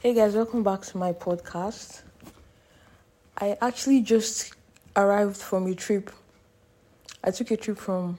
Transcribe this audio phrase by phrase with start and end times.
[0.00, 2.02] Hey guys, welcome back to my podcast.
[3.36, 4.54] I actually just
[4.94, 6.12] arrived from a trip.
[7.24, 8.16] I took a trip from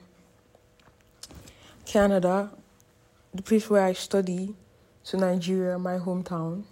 [1.86, 2.50] Canada,
[3.32, 4.54] the place where I study,
[5.06, 6.64] to Nigeria, my hometown.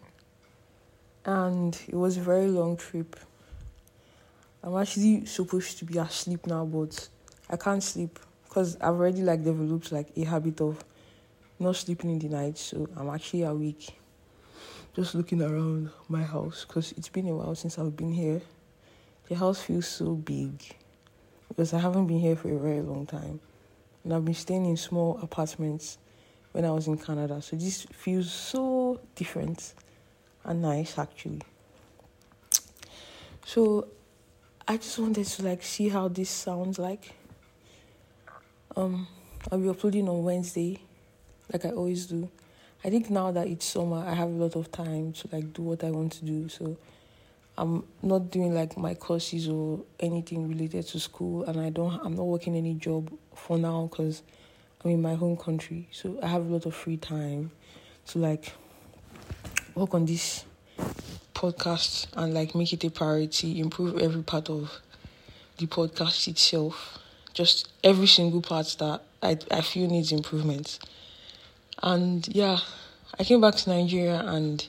[1.25, 3.17] And it was a very long trip.
[4.63, 7.09] I'm actually supposed to be asleep now, but
[7.49, 10.85] I can't sleep because I've already like developed like a habit of
[11.59, 13.98] not sleeping in the night, so I'm actually awake
[14.99, 18.41] just looking around my house because it's been a while since I've been here.
[19.29, 20.61] The house feels so big
[21.47, 23.39] because I haven't been here for a very long time.
[24.03, 25.99] And I've been staying in small apartments
[26.51, 27.41] when I was in Canada.
[27.41, 29.73] So this feels so different
[30.43, 31.43] and nice actually.
[33.47, 33.87] So
[34.67, 37.15] I just wanted to like see how this sounds like.
[38.75, 39.07] Um
[39.53, 40.81] I'll be uploading on Wednesday,
[41.53, 42.29] like I always do.
[42.85, 45.63] I think now that it's summer, I have a lot of time to like do
[45.63, 46.49] what I want to do.
[46.49, 46.77] So
[47.57, 52.01] I'm not doing like my courses or anything related to school, and I don't.
[52.05, 54.23] I'm not working any job for now because
[54.85, 55.89] I'm in my home country.
[55.91, 57.51] So I have a lot of free time
[58.07, 58.53] to like
[59.75, 60.45] work on this
[61.35, 64.71] podcast and like make it a priority, improve every part of
[65.57, 66.99] the podcast itself.
[67.35, 70.79] Just every single part that I I feel needs improvement.
[71.83, 72.59] And yeah,
[73.19, 74.67] I came back to Nigeria and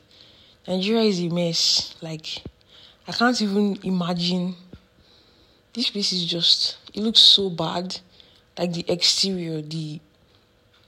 [0.68, 1.96] Nigeria is a mess.
[2.02, 2.44] Like,
[3.08, 4.56] I can't even imagine.
[5.74, 8.00] This place is just, it looks so bad.
[8.58, 10.02] Like the exterior, the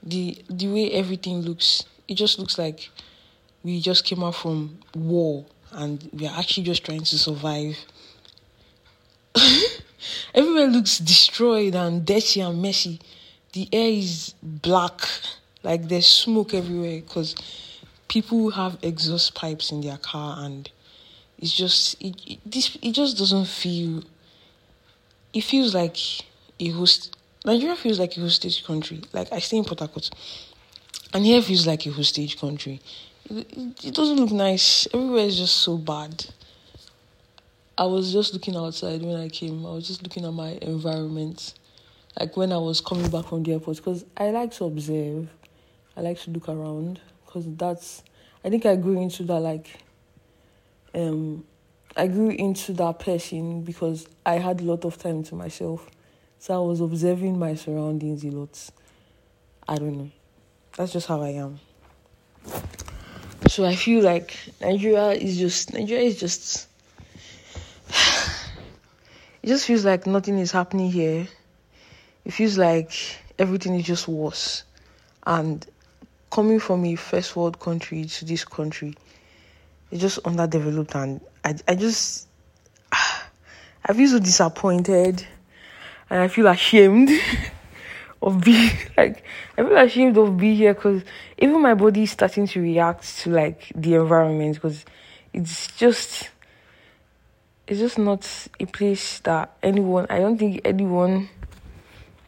[0.03, 2.89] the the way everything looks, it just looks like
[3.63, 7.78] we just came out from war and we are actually just trying to survive.
[10.33, 13.00] Everywhere looks destroyed and dirty and messy.
[13.53, 15.08] The air is black
[15.63, 17.35] like there's smoke everywhere because
[18.07, 20.69] people have exhaust pipes in their car and
[21.37, 24.03] it's just it, it this it just doesn't feel
[25.33, 25.97] it feels like
[26.59, 29.01] a host Nigeria feels like a hostage country.
[29.13, 30.11] Like I stay in Port Harcourt,
[31.13, 32.79] and here feels like a hostage country.
[33.29, 34.88] It, it, it doesn't look nice.
[34.94, 36.25] Everywhere is just so bad.
[37.77, 39.66] I was just looking outside when I came.
[39.66, 41.55] I was just looking at my environment,
[42.19, 45.29] like when I was coming back from the airport, because I like to observe.
[45.96, 48.03] I like to look around because that's
[48.44, 49.69] I think I grew into that like
[50.94, 51.46] um
[51.96, 55.90] I grew into that person because I had a lot of time to myself.
[56.40, 58.69] So I was observing my surroundings a lot.
[59.68, 60.12] I don't know.
[60.78, 61.59] That's just how I am.
[63.47, 66.68] So I feel like Nigeria is just Nigeria is just
[69.44, 71.28] it just feels like nothing is happening here.
[72.24, 72.94] It feels like
[73.38, 74.63] everything is just worse.
[75.28, 75.66] And
[76.31, 78.96] coming from a first world country to this country,
[79.92, 82.28] it's just underdeveloped, and I, I just,
[82.92, 85.25] I feel so disappointed,
[86.09, 87.09] and I feel ashamed
[88.22, 89.24] of being like,
[89.58, 91.03] I feel ashamed of being here because
[91.38, 94.86] even my body is starting to react to like the environment because
[95.34, 96.30] it's just,
[97.68, 100.08] it's just not a place that anyone.
[100.09, 101.30] I don't think anyone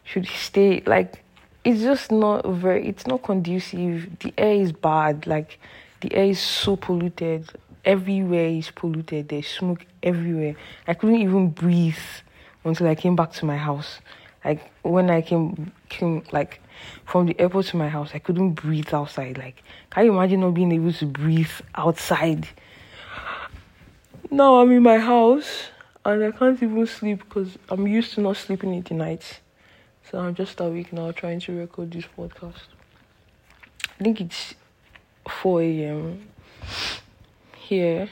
[0.04, 1.23] should stay like
[1.64, 4.18] it's just not very it's not conducive.
[4.20, 5.58] The air is bad like
[6.00, 7.50] the air is so polluted.
[7.84, 9.28] Everywhere is polluted.
[9.28, 10.56] There's smoke everywhere.
[10.86, 11.96] I couldn't even breathe
[12.64, 14.00] until i came back to my house.
[14.44, 16.60] Like when i came came like
[17.06, 19.38] from the airport to my house i couldn't breathe outside.
[19.38, 22.46] Like can you imagine not being able to breathe outside?
[24.30, 25.68] Now i'm in my house
[26.04, 29.40] and i can't even sleep because i'm used to not sleeping in the night
[30.10, 32.68] so I'm just a week now trying to record this podcast.
[33.98, 34.54] I think it's
[35.28, 36.28] 4 a.m.
[37.56, 38.08] here.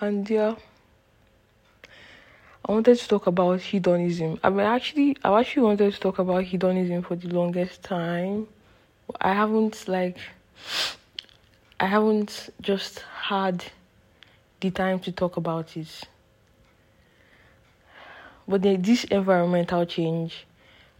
[0.00, 0.54] And yeah,
[2.64, 4.38] I wanted to talk about hedonism.
[4.42, 8.48] I mean, actually, I actually wanted to talk about hedonism for the longest time.
[9.20, 10.18] I haven't like,
[11.78, 13.64] I haven't just had
[14.60, 16.04] the time to talk about it.
[18.50, 20.44] But this environmental change,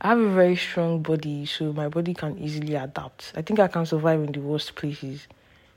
[0.00, 3.32] I have a very strong body, so my body can easily adapt.
[3.34, 5.26] I think I can survive in the worst places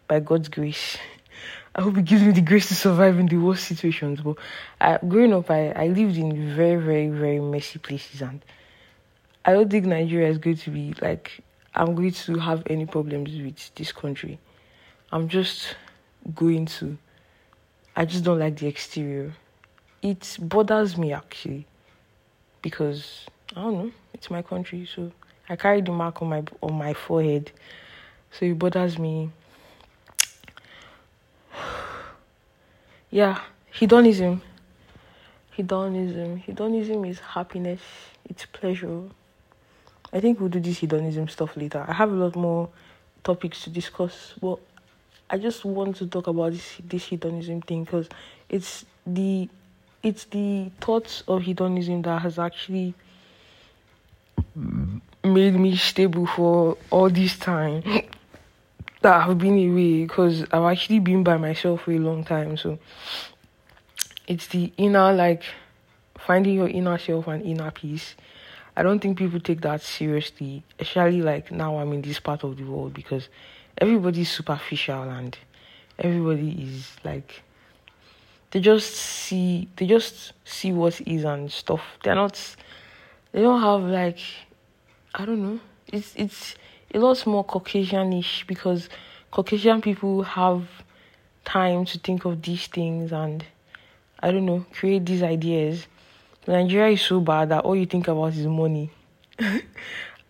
[0.07, 0.99] by God's grace.
[1.75, 4.21] I hope He gives me the grace to survive in the worst situations.
[4.21, 4.37] But
[4.79, 8.45] I, growing up, I, I lived in very, very, very messy places, and
[9.43, 11.41] I don't think Nigeria is going to be like
[11.73, 14.37] I'm going to have any problems with this country.
[15.11, 15.75] I'm just
[16.35, 16.99] going to.
[17.95, 19.33] I just don't like the exterior
[20.03, 21.65] it bothers me actually
[22.61, 25.11] because I don't know, it's my country, so
[25.49, 27.51] I carry the mark on my on my forehead,
[28.31, 29.31] so it bothers me.
[33.09, 33.39] yeah,
[33.71, 34.41] hedonism.
[35.51, 36.37] Hedonism.
[36.37, 37.81] Hedonism is happiness.
[38.29, 39.03] It's pleasure.
[40.11, 41.85] I think we'll do this hedonism stuff later.
[41.87, 42.69] I have a lot more
[43.23, 44.59] topics to discuss, but
[45.29, 48.09] I just want to talk about this this hedonism thing because
[48.49, 49.49] it's the
[50.03, 52.93] it's the thoughts of hedonism that has actually
[55.23, 57.81] made me stable for all this time
[59.01, 62.57] that I've been away because I've actually been by myself for a long time.
[62.57, 62.77] So
[64.27, 65.43] it's the inner, like
[66.17, 68.15] finding your inner self and inner peace.
[68.75, 72.57] I don't think people take that seriously, especially like now I'm in this part of
[72.57, 73.29] the world because
[73.77, 75.37] everybody's superficial and
[75.99, 77.43] everybody is like
[78.53, 81.81] they just see they just see what is and stuff.
[82.03, 82.39] They're not
[83.31, 84.19] they don't have like
[85.15, 85.59] I don't know.
[85.87, 86.55] It's it's
[86.93, 88.89] a lot more Caucasianish because
[89.31, 90.67] Caucasian people have
[91.45, 93.43] time to think of these things and
[94.19, 95.87] I don't know, create these ideas.
[96.47, 98.91] Nigeria is so bad that all you think about is money.
[99.39, 99.61] I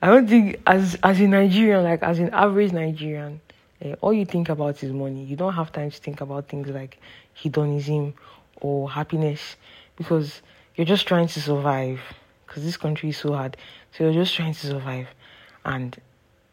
[0.08, 3.42] don't think as as a Nigerian, like as an average Nigerian,
[3.84, 5.24] eh, all you think about is money.
[5.24, 7.00] You don't have time to think about things like
[7.34, 8.14] hedonism
[8.62, 9.56] or happiness
[9.96, 10.42] because
[10.76, 12.00] you're just trying to survive.
[12.48, 13.58] Because this country is so hard,
[13.92, 15.08] so you're just trying to survive,
[15.66, 16.00] and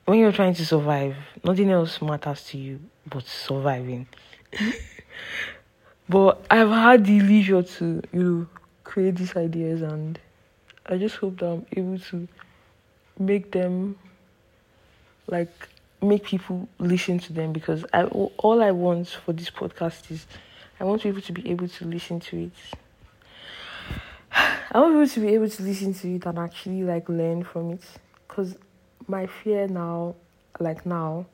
[0.06, 4.06] when you're trying to survive, nothing else matters to you but surviving.
[6.08, 8.46] but I've had the leisure to, you know,
[8.82, 10.18] create these ideas, and
[10.86, 12.26] I just hope that I'm able to
[13.18, 13.98] make them
[15.26, 15.52] like
[16.02, 20.26] make people listen to them because I all I want for this podcast is
[20.78, 22.52] I want people to be able to listen to it.
[24.32, 27.72] I want people to be able to listen to it and actually like learn from
[27.72, 27.82] it
[28.26, 28.56] because
[29.06, 30.14] my fear now,
[30.58, 31.26] like now,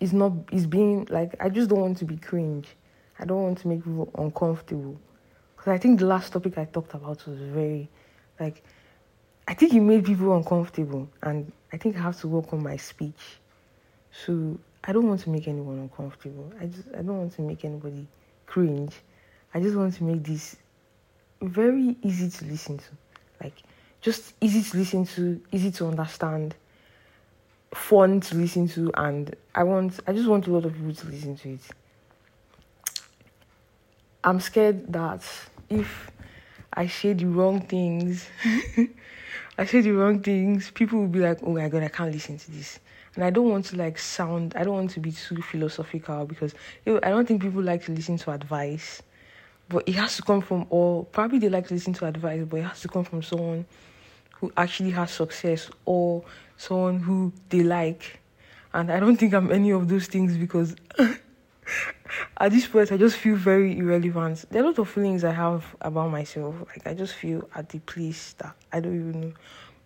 [0.00, 2.68] is not is being like I just don't want to be cringe.
[3.18, 4.98] I don't want to make people uncomfortable.
[5.56, 7.88] Because I think the last topic I talked about was very
[8.40, 8.64] like
[9.46, 12.76] I think it made people uncomfortable and I think I have to work on my
[12.76, 13.38] speech.
[14.24, 16.52] So I don't want to make anyone uncomfortable.
[16.60, 18.06] I just I don't want to make anybody
[18.46, 18.92] cringe.
[19.52, 20.56] I just want to make this
[21.42, 22.90] very easy to listen to.
[23.42, 23.54] Like
[24.00, 26.54] just easy to listen to, easy to understand,
[27.72, 31.06] fun to listen to, and I want I just want a lot of people to
[31.08, 31.60] listen to it.
[34.22, 35.22] I'm scared that
[35.70, 36.10] if
[36.72, 38.26] I say the wrong things,
[39.56, 42.38] I say the wrong things, people will be like, "Oh my god, I can't listen
[42.38, 42.80] to this."
[43.14, 44.54] And I don't want to like sound.
[44.56, 46.54] I don't want to be too philosophical because
[46.84, 49.02] you know, I don't think people like to listen to advice.
[49.68, 52.58] But it has to come from, or probably they like to listen to advice, but
[52.58, 53.64] it has to come from someone
[54.32, 56.24] who actually has success or
[56.56, 58.20] someone who they like.
[58.74, 60.74] And I don't think I'm any of those things because
[62.38, 64.44] at this point I just feel very irrelevant.
[64.50, 66.54] There are a lot of feelings I have about myself.
[66.68, 69.32] Like I just feel at the place that I don't even know.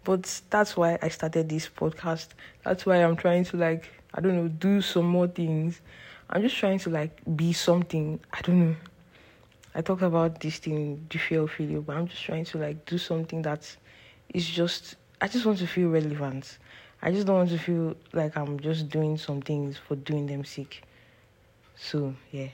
[0.05, 2.29] But that's why I started this podcast.
[2.65, 5.81] That's why I'm trying to like I don't know, do some more things.
[6.31, 8.21] I'm just trying to like be something.
[8.33, 8.77] I don't know.
[9.75, 12.85] I talk about this thing, the fear of failure, but I'm just trying to like
[12.87, 13.77] do something that's
[14.35, 16.59] just I just want to feel relevant.
[17.01, 20.45] I just don't want to feel like I'm just doing some things for doing them
[20.45, 20.83] sick.
[21.79, 22.49] So yeah.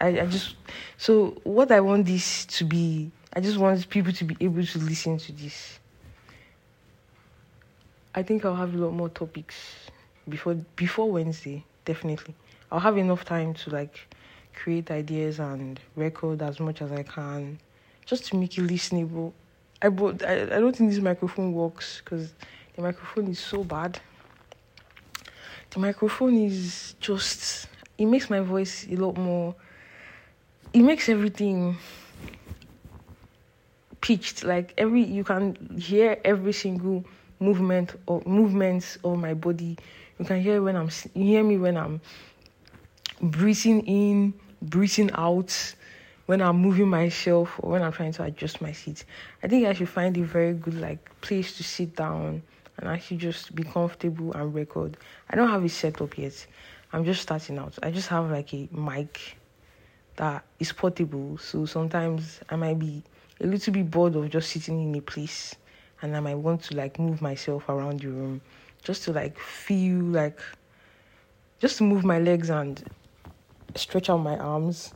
[0.00, 0.56] I, I just
[0.96, 4.78] so what I want this to be I just want people to be able to
[4.78, 5.78] listen to this.
[8.14, 9.56] I think I'll have a lot more topics
[10.28, 12.34] before before Wednesday, definitely.
[12.72, 14.14] I'll have enough time to like
[14.54, 17.58] create ideas and record as much as I can
[18.06, 19.32] just to make it listenable
[19.82, 20.22] I bought.
[20.22, 22.32] I, I don't think this microphone works because
[22.76, 23.98] the microphone is so bad.
[25.70, 27.68] The microphone is just.
[28.00, 29.54] It makes my voice a lot more.
[30.72, 31.76] It makes everything
[34.00, 34.42] pitched.
[34.42, 37.04] Like every you can hear every single
[37.40, 39.76] movement or movements of my body.
[40.18, 40.88] You can hear when I'm.
[41.14, 42.00] You hear me when I'm
[43.20, 45.74] breathing in, breathing out
[46.24, 49.04] when I'm moving myself or when I'm trying to adjust my seat.
[49.42, 52.42] I think I should find a very good like place to sit down
[52.78, 54.96] and actually just be comfortable and record.
[55.28, 56.46] I don't have it set up yet.
[56.92, 57.78] I'm just starting out.
[57.82, 59.36] I just have like a mic
[60.16, 61.38] that is portable.
[61.38, 63.02] So sometimes I might be
[63.40, 65.54] a little bit bored of just sitting in a place
[66.02, 68.40] and I might want to like move myself around the room
[68.82, 70.40] just to like feel like
[71.58, 72.82] just to move my legs and
[73.74, 74.92] stretch out my arms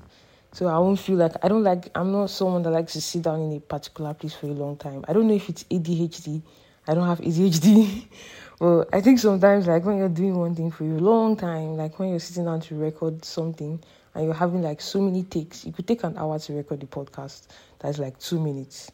[0.53, 3.23] so I won't feel like I don't like I'm not someone that likes to sit
[3.23, 5.05] down in a particular place for a long time.
[5.09, 6.43] I don't know if it's ADHD.
[6.87, 8.07] I don't have ADHD.
[8.59, 11.99] but I think sometimes like when you're doing one thing for a long time, like
[11.99, 13.83] when you're sitting down to record something
[14.15, 16.87] and you're having like so many takes, it could take an hour to record the
[16.87, 17.49] podcast.
[17.81, 18.91] That's like two minutes.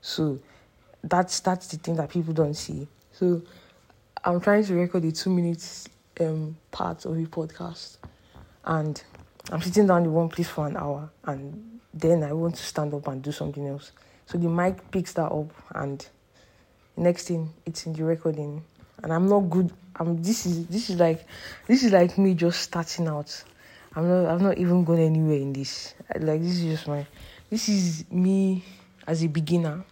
[0.00, 0.40] So
[1.02, 2.88] that's that's the thing that people don't see.
[3.12, 3.42] So
[4.24, 5.88] I'm trying to record the two minutes
[6.20, 7.98] um part of the podcast
[8.64, 9.02] and
[9.50, 12.94] I'm sitting down in one place for an hour and then I want to stand
[12.94, 13.92] up and do something else.
[14.26, 16.04] So the mic picks that up and
[16.96, 18.64] next thing it's in the recording
[19.02, 21.24] and I'm not good I'm this is this is like
[21.66, 23.44] this is like me just starting out.
[23.94, 25.94] I'm not I've not even gone anywhere in this.
[26.18, 27.06] Like this is just my
[27.50, 28.64] this is me
[29.06, 29.84] as a beginner.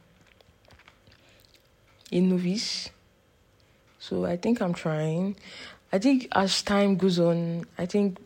[2.11, 2.91] A novice.
[3.99, 5.37] So I think I'm trying.
[5.93, 8.19] I think as time goes on, I think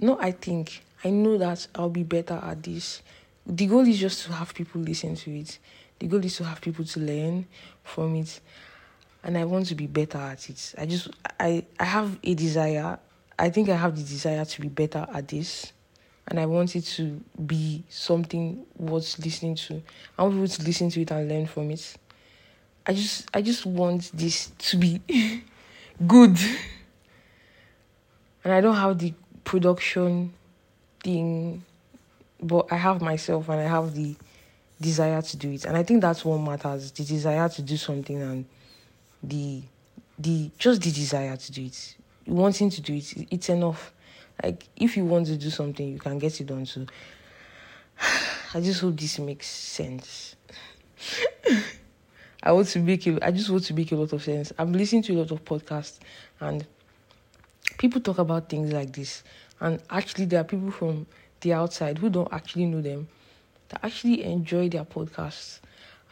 [0.00, 3.00] no I think I know that I'll be better at this.
[3.46, 5.58] The goal is just to have people listen to it.
[5.98, 7.46] The goal is to have people to learn
[7.82, 8.40] from it
[9.24, 10.74] and I want to be better at it.
[10.76, 11.08] I just
[11.40, 12.98] I I have a desire.
[13.38, 15.72] I think I have the desire to be better at this.
[16.28, 19.82] And I want it to be something worth listening to.
[20.16, 21.96] I want people to listen to it and learn from it.
[22.86, 25.00] I just I just want this to be
[26.06, 26.38] good.
[28.44, 30.34] And I don't have the production
[31.02, 31.64] thing,
[32.42, 34.16] but I have myself and I have the
[34.80, 35.64] desire to do it.
[35.64, 38.44] And I think that's what matters the desire to do something and
[39.28, 39.62] the
[40.18, 41.96] the just the desire to do it.
[42.26, 43.92] Wanting to do it it's enough.
[44.42, 46.86] Like if you want to do something you can get it done so
[48.54, 50.36] i just hope this makes sense.
[52.42, 54.52] I want to make i just want to make a lot of sense.
[54.58, 55.98] I'm listening to a lot of podcasts
[56.40, 56.66] and
[57.78, 59.22] people talk about things like this.
[59.60, 61.06] And actually there are people from
[61.40, 63.08] the outside who don't actually know them
[63.68, 65.60] that actually enjoy their podcasts.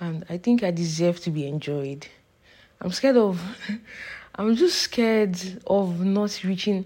[0.01, 2.07] And i think i deserve to be enjoyed
[2.83, 3.41] I'm scared of,
[4.35, 6.85] I'm just scared of not reaching.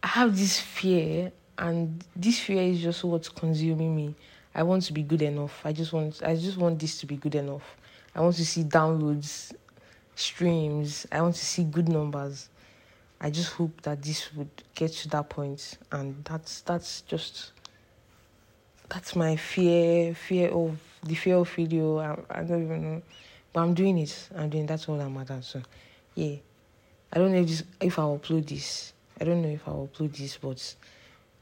[0.00, 4.14] I have this fear, and this fear is just what's consuming me.
[4.54, 5.60] I want to be good enough.
[5.64, 7.76] I just want, I just want this to be good enough.
[8.14, 9.52] I want to see downloads,
[10.14, 11.08] streams.
[11.10, 12.48] I want to see good numbers.
[13.20, 17.50] I just hope that this would get to that point, and that's that's just
[18.88, 21.98] that's my fear, fear of the fear of failure.
[21.98, 23.02] I, I don't even know.
[23.54, 24.28] But I'm doing it.
[24.36, 25.46] I'm doing that's all that matters.
[25.46, 25.62] So
[26.16, 26.34] yeah.
[27.12, 28.92] I don't know if this, if I'll upload this.
[29.20, 30.74] I don't know if I'll upload this, but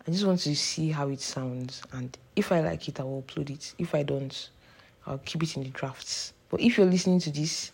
[0.07, 3.23] I just want to see how it sounds and if I like it I will
[3.23, 3.75] upload it.
[3.79, 4.51] If I don't,
[5.07, 6.35] I'll keep it in the drafts.
[6.51, 7.73] But if you're listening to this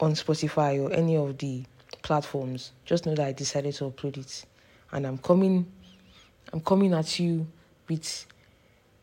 [0.00, 1.62] on Spotify or any of the
[2.00, 4.46] platforms, just know that I decided to upload it.
[4.92, 5.70] And I'm coming
[6.54, 7.46] I'm coming at you
[7.88, 8.26] with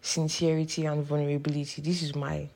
[0.02, 1.84] sincerity and vulnerability.
[1.84, 2.50] This is my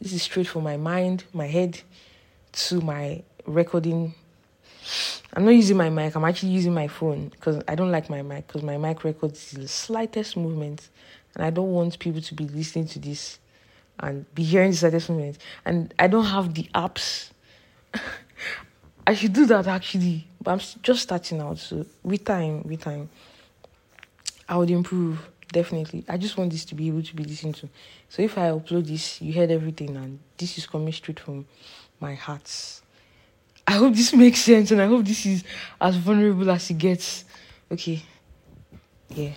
[0.00, 1.80] this is straight from my mind, my head
[2.52, 4.14] to my recording.
[5.34, 8.22] I'm not using my mic, I'm actually using my phone because I don't like my
[8.22, 10.88] mic because my mic records the slightest movement
[11.34, 13.38] and I don't want people to be listening to this
[14.00, 15.38] and be hearing the slightest movement.
[15.64, 17.30] And I don't have the apps.
[19.06, 21.58] I should do that actually, but I'm just starting out.
[21.58, 23.08] So with time, with time,
[24.48, 26.04] I would improve definitely.
[26.08, 27.68] I just want this to be able to be listened to.
[28.08, 31.46] So if I upload this, you heard everything, and this is coming straight from
[32.00, 32.80] my heart.
[33.66, 35.44] I hope this makes sense, and I hope this is
[35.80, 37.24] as vulnerable as it gets.
[37.70, 38.02] Okay,
[39.14, 39.32] yeah.